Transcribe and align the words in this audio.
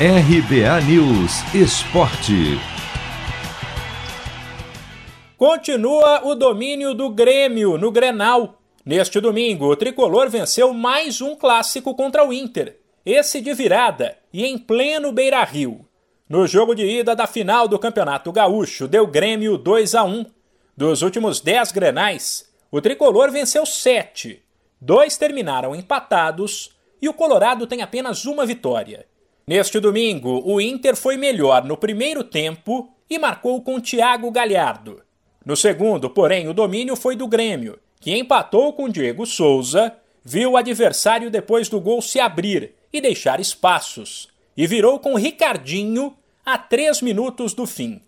RBA 0.00 0.80
News 0.82 1.42
Esporte. 1.52 2.56
Continua 5.36 6.24
o 6.24 6.36
domínio 6.36 6.94
do 6.94 7.10
Grêmio 7.10 7.76
no 7.76 7.90
Grenal. 7.90 8.62
Neste 8.86 9.18
domingo, 9.18 9.66
o 9.66 9.74
tricolor 9.74 10.30
venceu 10.30 10.72
mais 10.72 11.20
um 11.20 11.34
clássico 11.34 11.96
contra 11.96 12.24
o 12.24 12.32
Inter, 12.32 12.78
esse 13.04 13.40
de 13.40 13.52
virada 13.52 14.16
e 14.32 14.46
em 14.46 14.56
pleno 14.56 15.10
Beira-Rio. 15.10 15.84
No 16.28 16.46
jogo 16.46 16.76
de 16.76 16.86
ida 16.86 17.16
da 17.16 17.26
final 17.26 17.66
do 17.66 17.76
Campeonato 17.76 18.30
Gaúcho, 18.30 18.86
deu 18.86 19.04
Grêmio 19.04 19.58
2 19.58 19.96
a 19.96 20.04
1. 20.04 20.26
Dos 20.76 21.02
últimos 21.02 21.40
10 21.40 21.72
Grenais, 21.72 22.48
o 22.70 22.80
tricolor 22.80 23.32
venceu 23.32 23.66
7. 23.66 24.40
Dois 24.80 25.16
terminaram 25.16 25.74
empatados 25.74 26.70
e 27.02 27.08
o 27.08 27.12
Colorado 27.12 27.66
tem 27.66 27.82
apenas 27.82 28.26
uma 28.26 28.46
vitória. 28.46 29.04
Neste 29.48 29.80
domingo, 29.80 30.42
o 30.44 30.60
Inter 30.60 30.94
foi 30.94 31.16
melhor 31.16 31.64
no 31.64 31.74
primeiro 31.74 32.22
tempo 32.22 32.92
e 33.08 33.18
marcou 33.18 33.62
com 33.62 33.80
Thiago 33.80 34.30
Galhardo. 34.30 35.00
No 35.42 35.56
segundo, 35.56 36.10
porém, 36.10 36.46
o 36.48 36.52
domínio 36.52 36.94
foi 36.94 37.16
do 37.16 37.26
Grêmio, 37.26 37.78
que 37.98 38.14
empatou 38.14 38.74
com 38.74 38.90
Diego 38.90 39.24
Souza, 39.24 39.96
viu 40.22 40.50
o 40.50 40.56
adversário 40.58 41.30
depois 41.30 41.70
do 41.70 41.80
gol 41.80 42.02
se 42.02 42.20
abrir 42.20 42.74
e 42.92 43.00
deixar 43.00 43.40
espaços, 43.40 44.28
e 44.54 44.66
virou 44.66 44.98
com 44.98 45.14
Ricardinho 45.14 46.14
a 46.44 46.58
três 46.58 47.00
minutos 47.00 47.54
do 47.54 47.64
fim. 47.64 48.02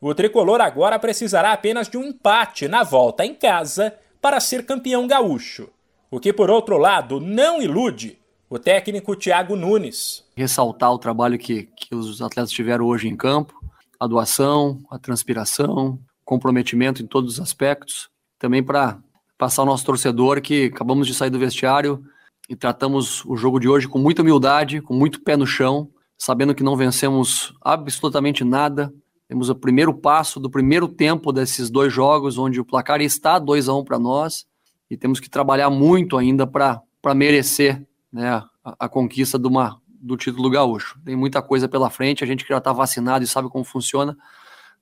O 0.00 0.14
tricolor 0.14 0.62
agora 0.62 0.98
precisará 0.98 1.52
apenas 1.52 1.86
de 1.86 1.98
um 1.98 2.04
empate 2.04 2.66
na 2.66 2.82
volta 2.82 3.26
em 3.26 3.34
casa 3.34 3.94
para 4.22 4.40
ser 4.40 4.64
campeão 4.64 5.06
gaúcho, 5.06 5.68
o 6.10 6.18
que, 6.18 6.32
por 6.32 6.50
outro 6.50 6.78
lado, 6.78 7.20
não 7.20 7.60
ilude 7.60 8.16
o 8.50 8.58
técnico 8.58 9.14
Thiago 9.14 9.54
Nunes. 9.54 10.24
Ressaltar 10.36 10.92
o 10.92 10.98
trabalho 10.98 11.38
que, 11.38 11.68
que 11.76 11.94
os 11.94 12.22
atletas 12.22 12.50
tiveram 12.50 12.86
hoje 12.86 13.08
em 13.08 13.16
campo, 13.16 13.54
a 14.00 14.06
doação, 14.06 14.80
a 14.90 14.98
transpiração, 14.98 15.98
comprometimento 16.24 17.02
em 17.02 17.06
todos 17.06 17.34
os 17.34 17.40
aspectos. 17.40 18.08
Também 18.38 18.62
para 18.62 18.98
passar 19.36 19.62
ao 19.62 19.66
nosso 19.66 19.84
torcedor 19.84 20.40
que 20.40 20.66
acabamos 20.66 21.06
de 21.06 21.14
sair 21.14 21.30
do 21.30 21.38
vestiário 21.38 22.02
e 22.48 22.56
tratamos 22.56 23.24
o 23.26 23.36
jogo 23.36 23.60
de 23.60 23.68
hoje 23.68 23.86
com 23.86 23.98
muita 23.98 24.22
humildade, 24.22 24.80
com 24.80 24.94
muito 24.94 25.20
pé 25.22 25.36
no 25.36 25.46
chão, 25.46 25.90
sabendo 26.16 26.54
que 26.54 26.62
não 26.62 26.76
vencemos 26.76 27.54
absolutamente 27.60 28.44
nada. 28.44 28.92
Temos 29.28 29.50
o 29.50 29.54
primeiro 29.54 29.92
passo 29.92 30.40
do 30.40 30.48
primeiro 30.48 30.88
tempo 30.88 31.32
desses 31.32 31.68
dois 31.68 31.92
jogos, 31.92 32.38
onde 32.38 32.58
o 32.58 32.64
placar 32.64 33.02
está 33.02 33.38
2 33.38 33.68
a 33.68 33.74
1 33.74 33.78
um 33.78 33.84
para 33.84 33.98
nós, 33.98 34.46
e 34.90 34.96
temos 34.96 35.20
que 35.20 35.28
trabalhar 35.28 35.68
muito 35.68 36.16
ainda 36.16 36.46
para 36.46 36.82
merecer 37.14 37.86
né, 38.12 38.42
a, 38.64 38.74
a 38.78 38.88
conquista 38.88 39.38
de 39.38 39.46
uma, 39.46 39.80
do 39.86 40.16
título 40.16 40.50
gaúcho. 40.50 40.98
Tem 41.04 41.16
muita 41.16 41.42
coisa 41.42 41.68
pela 41.68 41.90
frente, 41.90 42.24
a 42.24 42.26
gente 42.26 42.44
que 42.44 42.50
já 42.50 42.58
está 42.58 42.72
vacinado 42.72 43.24
e 43.24 43.26
sabe 43.26 43.48
como 43.48 43.64
funciona, 43.64 44.16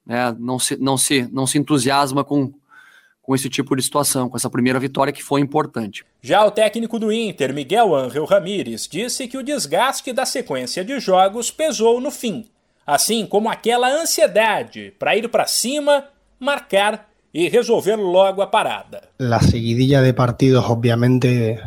né, 0.04 0.34
não, 0.38 0.58
se, 0.58 0.76
não, 0.76 0.96
se, 0.96 1.28
não 1.32 1.46
se 1.46 1.58
entusiasma 1.58 2.24
com, 2.24 2.52
com 3.20 3.34
esse 3.34 3.48
tipo 3.48 3.74
de 3.74 3.82
situação, 3.82 4.28
com 4.28 4.36
essa 4.36 4.48
primeira 4.48 4.78
vitória 4.78 5.12
que 5.12 5.22
foi 5.22 5.40
importante. 5.40 6.04
Já 6.22 6.44
o 6.44 6.50
técnico 6.50 6.98
do 6.98 7.12
Inter, 7.12 7.52
Miguel 7.52 7.94
Ángel 7.94 8.24
Ramírez, 8.24 8.86
disse 8.86 9.26
que 9.26 9.36
o 9.36 9.42
desgaste 9.42 10.12
da 10.12 10.24
sequência 10.24 10.84
de 10.84 10.98
jogos 11.00 11.50
pesou 11.50 12.00
no 12.00 12.10
fim, 12.10 12.46
assim 12.86 13.26
como 13.26 13.48
aquela 13.48 13.88
ansiedade 13.88 14.94
para 14.98 15.16
ir 15.16 15.28
para 15.28 15.46
cima, 15.46 16.04
marcar 16.38 17.08
e 17.34 17.48
resolver 17.48 17.96
logo 17.96 18.40
a 18.40 18.46
parada. 18.46 19.10
La 19.18 19.40
seguidilla 19.40 20.02
de 20.02 20.12
partidos, 20.14 20.64
obviamente, 20.70 21.58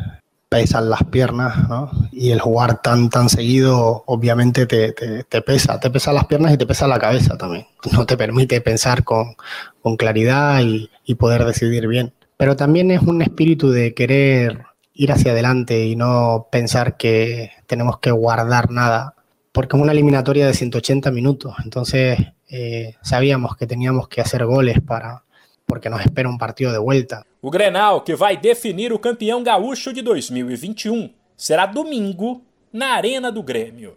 pesan 0.49 0.89
las 0.89 1.03
piernas, 1.03 1.69
¿no? 1.69 1.91
Y 2.11 2.31
el 2.31 2.41
jugar 2.41 2.81
tan, 2.81 3.09
tan 3.09 3.29
seguido, 3.29 4.03
obviamente, 4.07 4.65
te, 4.65 4.91
te, 4.91 5.41
pesa. 5.43 5.79
Te 5.79 5.91
pesa 5.91 6.11
las 6.11 6.25
piernas 6.25 6.51
y 6.53 6.57
te 6.57 6.65
pesa 6.65 6.87
la 6.87 6.99
cabeza 6.99 7.37
también. 7.37 7.67
No 7.91 8.05
te 8.05 8.17
permite 8.17 8.59
pensar 8.59 9.03
con, 9.03 9.35
con 9.81 9.95
claridad 9.95 10.61
y, 10.61 10.89
y, 11.05 11.15
poder 11.15 11.45
decidir 11.45 11.87
bien. 11.87 12.13
Pero 12.35 12.55
también 12.55 12.89
es 12.89 13.01
un 13.01 13.21
espíritu 13.21 13.69
de 13.69 13.93
querer 13.93 14.65
ir 14.93 15.11
hacia 15.11 15.31
adelante 15.31 15.85
y 15.85 15.95
no 15.95 16.47
pensar 16.51 16.97
que 16.97 17.51
tenemos 17.67 17.99
que 17.99 18.11
guardar 18.11 18.71
nada, 18.71 19.15
porque 19.51 19.77
es 19.77 19.83
una 19.83 19.91
eliminatoria 19.91 20.47
de 20.47 20.53
180 20.53 21.11
minutos. 21.11 21.55
Entonces, 21.63 22.17
eh, 22.49 22.95
sabíamos 23.01 23.55
que 23.55 23.67
teníamos 23.67 24.07
que 24.07 24.21
hacer 24.21 24.45
goles 24.45 24.81
para, 24.81 25.23
porque 25.65 25.89
nos 25.89 26.01
espera 26.01 26.27
um 26.27 26.37
partido 26.37 26.71
de 26.71 26.79
volta. 26.79 27.25
O 27.41 27.49
Grenal, 27.49 28.01
que 28.01 28.17
vai 28.17 28.35
definir 28.35 28.91
o 28.91 28.99
campeão 28.99 29.41
gaúcho 29.41 29.93
de 29.93 30.01
2021, 30.01 31.09
será 31.37 31.65
domingo 31.65 32.41
na 32.71 32.87
Arena 32.87 33.31
do 33.31 33.41
Grêmio. 33.41 33.93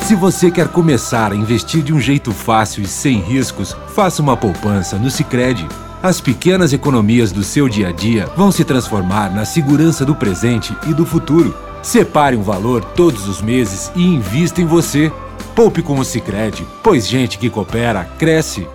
Se 0.00 0.14
você 0.14 0.50
quer 0.50 0.68
começar 0.68 1.32
a 1.32 1.34
investir 1.34 1.82
de 1.82 1.94
um 1.94 1.98
jeito 1.98 2.30
fácil 2.30 2.82
e 2.82 2.86
sem 2.86 3.20
riscos, 3.20 3.72
faça 3.94 4.20
uma 4.20 4.36
poupança 4.36 4.98
no 4.98 5.10
Sicredi. 5.10 5.66
As 6.02 6.20
pequenas 6.20 6.74
economias 6.74 7.32
do 7.32 7.42
seu 7.42 7.70
dia 7.70 7.88
a 7.88 7.92
dia 7.92 8.26
vão 8.36 8.52
se 8.52 8.66
transformar 8.66 9.34
na 9.34 9.46
segurança 9.46 10.04
do 10.04 10.14
presente 10.14 10.76
e 10.86 10.92
do 10.92 11.06
futuro. 11.06 11.56
Separe 11.82 12.36
um 12.36 12.42
valor 12.42 12.84
todos 12.84 13.26
os 13.26 13.40
meses 13.40 13.90
e 13.96 14.02
invista 14.02 14.60
em 14.60 14.66
você. 14.66 15.10
Poupe 15.56 15.80
com 15.80 15.98
o 15.98 16.04
Sicredi, 16.04 16.66
pois 16.82 17.08
gente 17.08 17.38
que 17.38 17.48
coopera 17.48 18.04
cresce. 18.18 18.68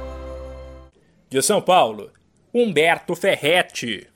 De 1.30 1.44
São 1.44 1.62
Paulo, 1.62 2.09
Humberto 2.52 3.16
Ferretti. 3.16 4.09